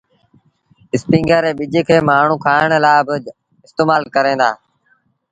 اسپيٚنگر 0.95 1.41
ري 1.45 1.51
ٻج 1.57 1.73
کي 1.87 1.97
مآڻهوٚٚݩ 2.07 2.43
کآڻ 2.45 2.69
لآ 2.83 2.93
با 3.07 3.15
استمآل 3.65 4.03
ڪريݩ 4.15 4.39
دآ۔ 4.39 4.49